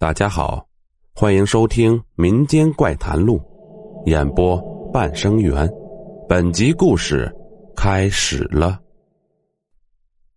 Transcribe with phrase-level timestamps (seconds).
[0.00, 0.66] 大家好，
[1.12, 3.38] 欢迎收听《民间怪谈录》，
[4.10, 4.58] 演播
[4.90, 5.70] 半生缘。
[6.26, 7.30] 本集故事
[7.76, 8.80] 开始了。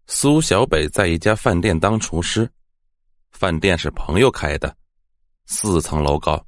[0.06, 2.46] 苏小北在一家饭店当厨师，
[3.32, 4.76] 饭店是朋友开的，
[5.46, 6.46] 四层楼高，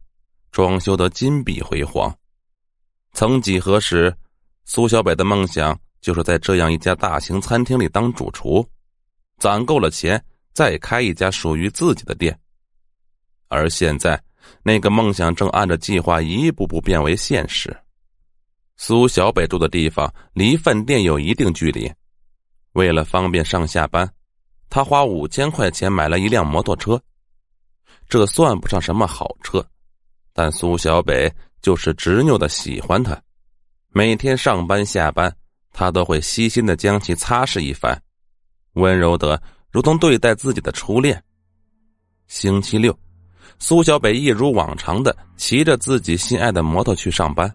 [0.51, 2.13] 装修的金碧辉煌。
[3.13, 4.13] 曾几何时，
[4.65, 8.67] 苏小北的梦想就是在这样一家大型餐厅里当主厨，
[9.37, 10.21] 攒够了钱
[10.53, 12.37] 再开一家属于自己的店。
[13.47, 14.21] 而现在，
[14.63, 17.75] 那个梦想正按照计划一步步变为现实。
[18.77, 21.91] 苏小北住的地方离饭店有一定距离，
[22.73, 24.11] 为了方便上下班，
[24.69, 27.01] 他花五千块钱买了一辆摩托车。
[28.09, 29.65] 这算不上什么好车，
[30.33, 33.19] 但苏小北就是执拗的喜欢它。
[33.89, 35.33] 每天上班下班，
[35.71, 37.99] 他都会细心的将其擦拭一番，
[38.73, 39.41] 温柔的
[39.71, 41.23] 如同对待自己的初恋。
[42.27, 42.95] 星期六。
[43.57, 47.51] 苏小北一如往常的骑着自己心爱的摩托去上班。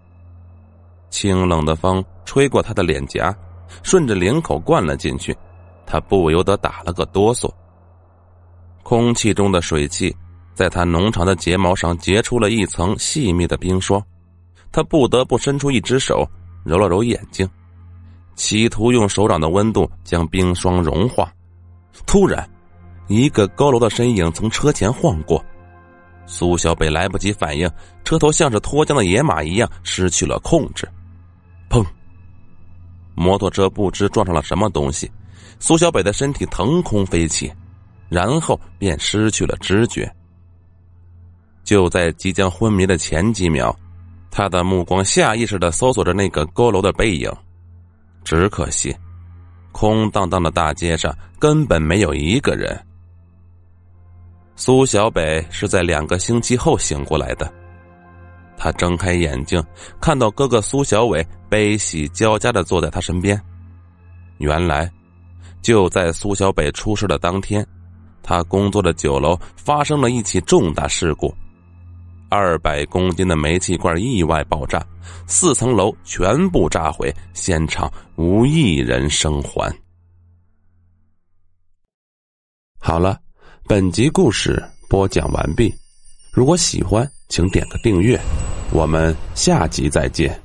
[1.10, 3.34] 清冷的风吹过他的脸颊，
[3.82, 5.36] 顺着领口灌了进去，
[5.86, 7.50] 他不由得打了个哆嗦。
[8.82, 10.14] 空气中的水汽
[10.54, 14.02] 在他浓长的睫毛上结出了一层细密的冰霜，
[14.72, 16.26] 他不得不伸出一只手
[16.64, 17.48] 揉了揉眼睛，
[18.36, 21.32] 企图用手掌的温度将冰霜融化。
[22.06, 22.48] 突然，
[23.08, 25.44] 一个佝偻的身影从车前晃过。
[26.30, 27.68] 苏小北来不及反应，
[28.04, 30.88] 车头像是脱缰的野马一样失去了控制，
[31.68, 31.84] 砰！
[33.16, 35.10] 摩托车不知撞上了什么东西，
[35.58, 37.52] 苏小北的身体腾空飞起，
[38.08, 40.08] 然后便失去了知觉。
[41.64, 43.76] 就在即将昏迷的前几秒，
[44.30, 47.28] 他的目光下意识的搜索着那个佝偻的背影，
[48.22, 48.94] 只可惜，
[49.72, 52.80] 空荡荡的大街上根本没有一个人。
[54.60, 57.50] 苏小北是在两个星期后醒过来的。
[58.58, 59.64] 他睁开眼睛，
[60.02, 63.40] 看到哥哥苏小伟悲喜交加的坐在他身边。
[64.36, 64.92] 原来，
[65.62, 67.66] 就在苏小北出事的当天，
[68.22, 71.34] 他工作的酒楼发生了一起重大事故，
[72.28, 74.86] 二百公斤的煤气罐意外爆炸，
[75.26, 79.74] 四层楼全部炸毁，现场无一人生还。
[82.78, 83.18] 好了。
[83.70, 85.72] 本集故事播讲完毕，
[86.32, 88.20] 如果喜欢，请点个订阅，
[88.72, 90.36] 我们下集再见。